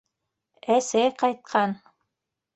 [0.75, 1.77] Әсәй ҡайтҡан!